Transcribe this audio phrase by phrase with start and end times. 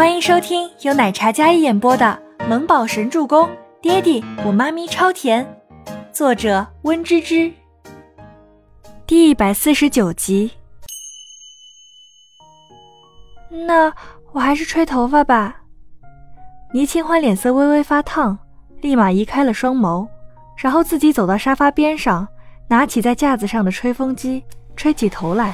[0.00, 3.46] 欢迎收听由奶茶嘉一演播的《萌宝神助攻》，
[3.82, 5.46] 爹地我妈咪超甜，
[6.10, 7.52] 作者温芝芝。
[9.06, 10.52] 第一百四十九集。
[13.50, 13.92] 那
[14.32, 15.64] 我还是吹头发吧。
[16.72, 18.38] 倪清欢脸色微微发烫，
[18.80, 20.08] 立马移开了双眸，
[20.56, 22.26] 然后自己走到沙发边上，
[22.68, 24.44] 拿起在架子上的吹风机，
[24.74, 25.52] 吹起头来。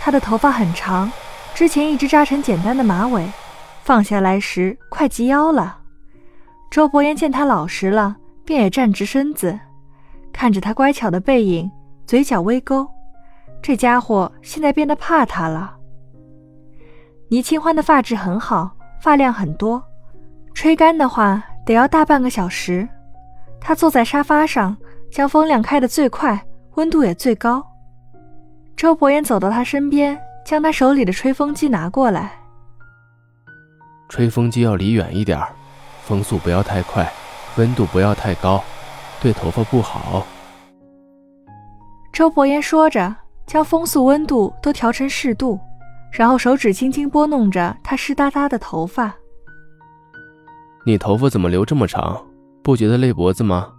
[0.00, 1.12] 她的头发很长。
[1.54, 3.24] 之前一直扎成简单的马尾，
[3.84, 5.78] 放下来时快及腰了。
[6.68, 9.56] 周伯言见他老实了，便也站直身子，
[10.32, 11.70] 看着他乖巧的背影，
[12.06, 12.84] 嘴角微勾。
[13.62, 15.76] 这家伙现在变得怕他了。
[17.28, 19.80] 倪清欢的发质很好，发量很多，
[20.54, 22.86] 吹干的话得要大半个小时。
[23.60, 24.76] 他坐在沙发上，
[25.08, 27.64] 将风量开得最快，温度也最高。
[28.76, 30.20] 周伯言走到他身边。
[30.44, 32.32] 将他手里的吹风机拿过来。
[34.08, 35.40] 吹风机要离远一点，
[36.02, 37.10] 风速不要太快，
[37.56, 38.62] 温度不要太高，
[39.20, 40.26] 对头发不好。
[42.12, 43.14] 周伯言说着，
[43.46, 45.58] 将风速、温度都调成适度，
[46.12, 49.12] 然后手指轻轻拨弄着他湿哒哒的头发。
[50.86, 52.22] 你头发怎么留这么长？
[52.62, 53.72] 不觉得累脖子吗？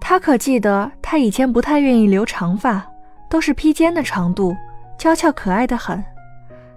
[0.00, 2.84] 他可记得，他以前不太愿意留长发，
[3.28, 4.56] 都是披肩的长度。
[5.00, 6.04] 娇俏可爱的很，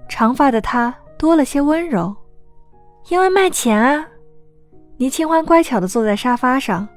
[0.07, 2.15] 长发的她多了些温柔，
[3.09, 4.07] 因为卖钱啊。
[4.95, 6.87] 倪清欢乖巧的坐在沙发上，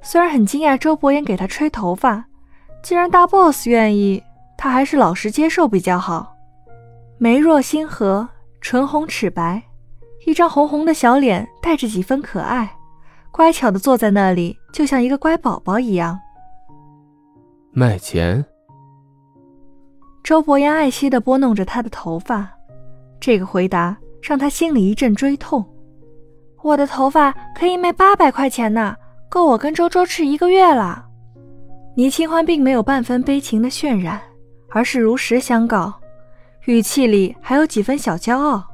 [0.00, 2.24] 虽然很惊讶周伯言给她吹头发，
[2.84, 4.22] 既然大 boss 愿意，
[4.56, 6.36] 她还是老实接受比较好。
[7.18, 8.28] 眉若星河，
[8.60, 9.60] 唇红齿白，
[10.24, 12.76] 一张红红的小脸带着几分可爱，
[13.32, 16.16] 乖巧的坐在那里，就像一个乖宝宝一样。
[17.72, 18.44] 卖钱。
[20.26, 22.50] 周伯言爱惜地拨弄着她的头发，
[23.20, 25.64] 这个回答让他心里一阵追痛。
[26.62, 28.96] 我的头发可以卖八百块钱呢，
[29.28, 31.06] 够我跟周周吃一个月了。
[31.94, 34.20] 倪清欢并没有半分悲情的渲染，
[34.70, 35.94] 而是如实相告，
[36.64, 38.64] 语气里还有几分小骄傲，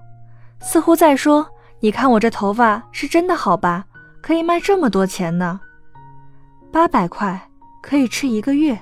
[0.59, 1.47] 似乎在说
[1.81, 3.85] ：“你看我这头发是真的好吧？
[4.23, 5.61] 可以卖这么多钱呢，
[6.73, 7.39] 八百块
[7.83, 8.79] 可以吃一个月。”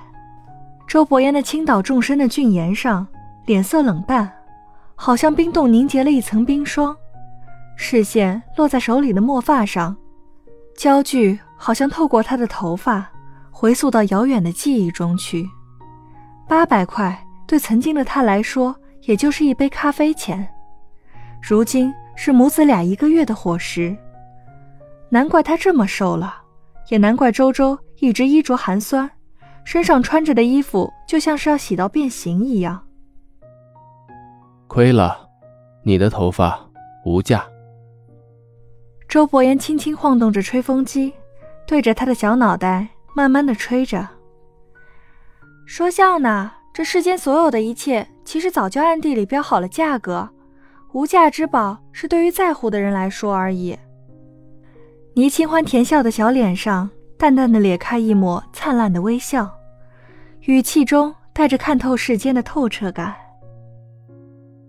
[0.91, 3.07] 周伯言的倾倒众生的俊颜上，
[3.45, 4.29] 脸色冷淡，
[4.93, 6.93] 好像冰冻凝结了一层冰霜。
[7.77, 9.95] 视线落在手里的墨发上，
[10.75, 13.09] 焦距好像透过他的头发，
[13.51, 15.47] 回溯到遥远的记忆中去。
[16.45, 20.45] 八百块对曾经的他来说，也就是一杯咖啡钱，
[21.41, 23.95] 如今是母子俩一个月的伙食。
[25.07, 26.35] 难怪他这么瘦了，
[26.89, 29.09] 也难怪周周一直衣着寒酸。
[29.63, 32.87] 身上穿着的衣服就像是要洗到变形一样。
[34.67, 35.29] 亏了，
[35.83, 36.59] 你的头发
[37.05, 37.45] 无价。
[39.07, 41.13] 周伯言轻轻晃动着吹风机，
[41.67, 44.07] 对着他的小脑袋慢慢的吹着。
[45.65, 50.29] 说笑呢，这世间所有的一切，其实早就暗地里标好了价格。
[50.93, 53.77] 无价之宝是对于在乎的人来说而已。
[55.15, 56.89] 倪清欢甜笑的小脸上。
[57.21, 59.47] 淡淡的咧开一抹灿烂的微笑，
[60.47, 63.13] 语气中带着看透世间的透彻感。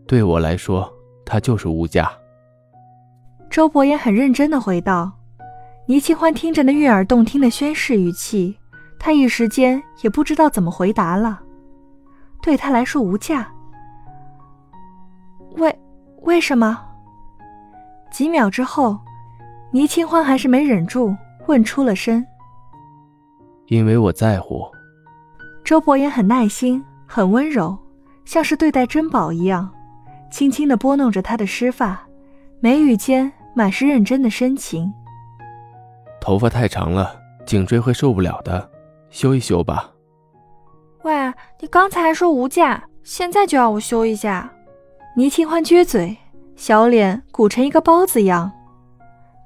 [0.07, 0.93] 对我来说，
[1.25, 2.12] 它就是无价。
[3.49, 5.11] 周伯言很认真的回道。
[5.87, 8.55] 倪清欢听着那悦耳动听的宣誓语气，
[8.99, 11.41] 他一时间也不知道怎么回答了。
[12.43, 13.51] 对他来说无价？
[15.57, 15.75] 为
[16.21, 16.79] 为什么？
[18.11, 19.01] 几秒之后，
[19.71, 22.23] 倪清欢还是没忍住问出了声。
[23.72, 24.71] 因为我在乎。
[25.65, 27.75] 周伯言很耐心，很温柔，
[28.27, 29.66] 像是对待珍宝一样，
[30.31, 31.99] 轻轻地拨弄着她的湿发，
[32.61, 34.93] 眉宇间满是认真的深情。
[36.21, 38.71] 头发太长了，颈椎会受不了的，
[39.09, 39.91] 修一修吧。
[41.05, 44.53] 喂，你刚才还说无价，现在就要我修一下？
[45.16, 46.14] 倪清欢撅嘴，
[46.56, 48.52] 小脸鼓成一个包子样，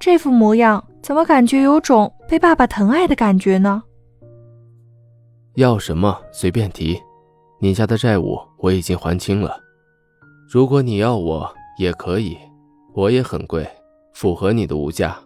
[0.01, 3.83] 这副模样怎么感觉有种被爸爸疼爱的感觉呢？
[5.57, 7.01] 要什么随便提，
[7.59, 9.59] 你家的债务我已经还清了。
[10.47, 12.37] 如果你要我也可以，
[12.93, 13.67] 我也很贵，
[14.13, 15.17] 符合你的物价。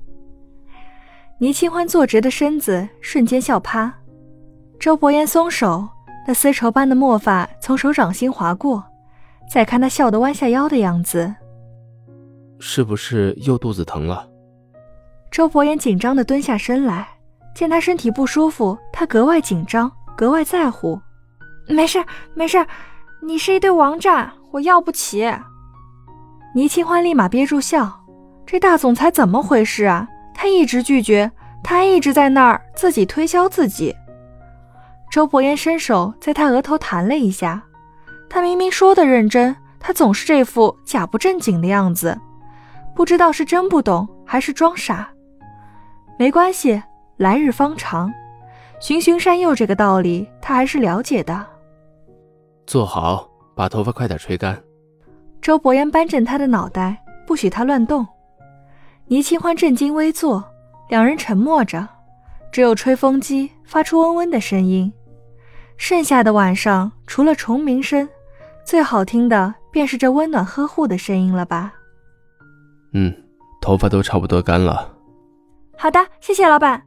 [1.40, 3.90] 倪清欢坐直的身子瞬间笑趴。
[4.78, 5.88] 周伯言松手，
[6.28, 8.84] 那丝绸般的墨发从手掌心划过，
[9.50, 11.34] 再看他笑得弯下腰的样子，
[12.58, 14.28] 是不是又肚子疼了？
[15.30, 17.15] 周伯言紧张的蹲下身来。
[17.56, 21.00] 见他身体不舒服，他格外紧张，格外在乎。
[21.66, 22.04] 没事，
[22.34, 22.66] 没事，
[23.22, 25.30] 你是一堆王炸，我我要不起。
[26.54, 28.02] 倪清欢立马憋住笑，
[28.46, 30.08] 这大总裁怎么回事啊？
[30.34, 31.30] 他一直拒绝，
[31.62, 33.94] 他一直在那儿自己推销自己。
[35.10, 37.62] 周伯言伸手在他额头弹了一下，
[38.30, 42.18] 他明明说的认真，他总是这副假不正经的样子，
[42.94, 45.10] 不知道是真不懂还是装傻。
[46.18, 46.82] 没关系，
[47.16, 48.12] 来日方长，
[48.80, 51.46] 循循善诱这个道理他还是了解的。
[52.66, 54.62] 坐好，把头发快点吹干。
[55.40, 58.06] 周伯言扳正他的脑袋，不许他乱动。
[59.06, 60.44] 倪清欢正襟危坐，
[60.88, 61.88] 两人沉默着，
[62.50, 64.92] 只有吹风机发出嗡嗡的声音。
[65.76, 68.08] 剩下的晚上，除了虫鸣声，
[68.64, 71.72] 最好听的便是这温暖呵护的声音了吧？
[72.92, 73.14] 嗯，
[73.60, 74.92] 头发都差不多干了。
[75.78, 76.82] 好的，谢谢老板。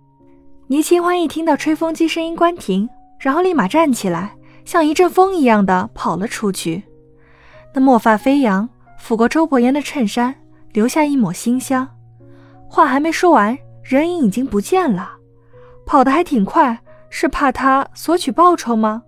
[0.71, 2.87] 倪清欢一听到吹风机声音关停，
[3.17, 4.35] 然后立马站起来，
[4.65, 6.83] 像一阵风一样的跑了出去。
[7.73, 8.69] 那墨发飞扬，
[8.99, 10.35] 拂过周伯言的衬衫，
[10.71, 11.89] 留下一抹馨香。
[12.67, 15.09] 话还没说完，人影已经不见了。
[15.87, 16.79] 跑得还挺快，
[17.09, 19.01] 是怕他索取报酬吗？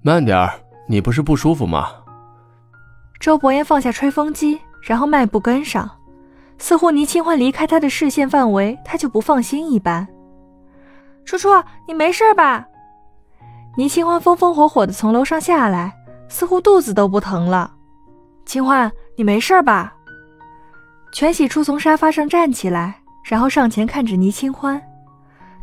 [0.00, 0.50] 慢点儿，
[0.88, 1.90] 你不是不舒服吗？
[3.20, 5.90] 周伯言放下吹风机，然后迈步跟上，
[6.56, 10.08] 似乎倪清欢离开他的视线范围，他就不放心一般。
[11.26, 11.48] 楚楚，
[11.86, 12.64] 你没事吧？
[13.76, 15.92] 倪清欢风风火火地从楼上下来，
[16.28, 17.70] 似乎肚子都不疼了。
[18.46, 19.92] 清欢，你没事吧？
[21.12, 22.94] 全喜初从沙发上站起来，
[23.24, 24.80] 然后上前看着倪清欢。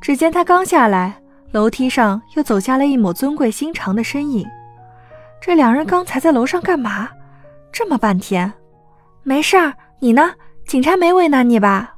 [0.02, 1.16] 只见他刚下来，
[1.52, 4.46] 楼梯上又走下了一抹尊贵心肠的身影。
[5.42, 7.10] 这两人刚才在楼上干嘛？
[7.72, 8.52] 这么半天？
[9.24, 10.34] 没事，你呢？
[10.68, 11.96] 警察没为难你吧？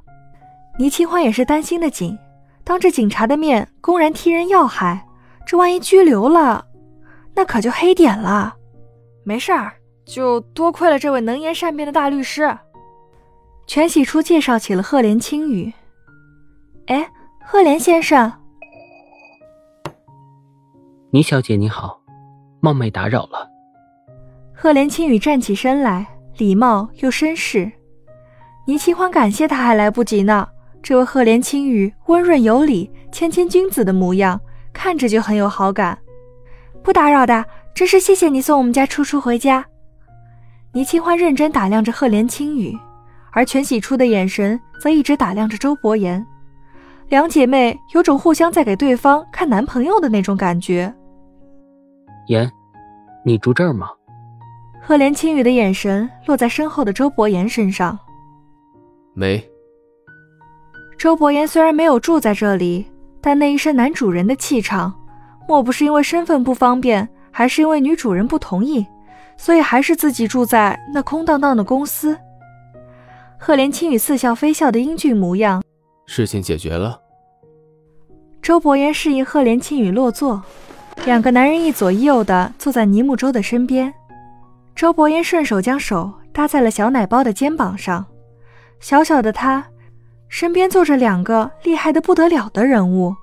[0.77, 2.17] 倪清欢也是担心的紧，
[2.65, 5.07] 当着警察的面公然踢人要害，
[5.45, 6.65] 这万一拘留了，
[7.35, 8.55] 那可就黑点了。
[9.23, 9.73] 没事儿，
[10.03, 12.57] 就多亏了这位能言善辩的大律师。
[13.67, 15.71] 全喜初介绍起了赫连青羽。
[16.87, 17.07] 哎，
[17.43, 18.31] 赫连先生，
[21.11, 21.99] 倪小姐你好，
[22.59, 23.47] 冒昧打扰了。
[24.53, 26.05] 赫连青羽站起身来，
[26.37, 27.71] 礼貌又绅士。
[28.65, 30.47] 倪清欢感谢他还来不及呢。
[30.85, 34.39] 这位赫连青羽温润有礼、谦谦君子的模样，
[34.71, 35.97] 看着就很有好感。
[36.83, 37.43] 不打扰的，
[37.73, 39.65] 真是谢谢你送我们家初初回家。
[40.73, 42.77] 倪清欢认真打量着赫连青羽。
[43.31, 46.23] 而全喜初的眼神则一直打量着周伯言，
[47.09, 50.93] 两姐妹有种互相在给对方看男朋友的那种感觉。
[52.27, 52.47] 言，
[53.25, 53.89] 你住这儿吗？
[54.83, 57.97] 赫连青羽的眼神落在身后的周伯言身上。
[59.15, 59.43] 没。
[60.97, 62.85] 周伯言虽然没有住在这里，
[63.21, 64.93] 但那一身男主人的气场，
[65.47, 68.85] 莫不是因为身份不方便，还是因为女主人不同意，
[69.37, 72.17] 所以还是自己住在那空荡荡的公司。
[73.37, 75.61] 赫连青羽似笑非笑的英俊模样，
[76.07, 76.99] 事情解决了。
[78.41, 80.41] 周伯言示意赫连青羽落座，
[81.03, 83.93] 两个男人一左一右的坐在尼木舟的身边。
[84.75, 88.05] 周伯言顺手将手搭在了小奶包的肩膀上，
[88.79, 89.65] 小小的他
[90.27, 93.15] 身边坐着两个厉害的不得了的人物。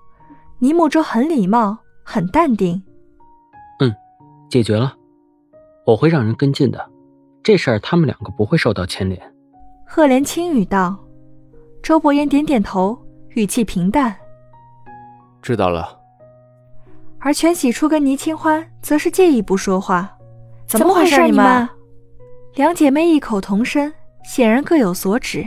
[0.58, 2.82] 尼木舟很礼貌，很淡定。
[3.80, 3.92] 嗯，
[4.48, 4.94] 解决了，
[5.84, 6.90] 我会让人跟进的，
[7.42, 9.20] 这事儿他们两个不会受到牵连。
[9.84, 10.96] 赫连轻语道
[11.82, 12.96] ：“周伯言点点头，
[13.30, 14.14] 语气平淡。
[15.42, 15.98] 知道了。”
[17.18, 20.16] 而全喜初跟倪清欢则是介意不说话。
[20.66, 21.22] 怎么回事？
[21.24, 21.68] 你们
[22.54, 23.92] 两姐妹异口同声，
[24.24, 25.46] 显然各有所指。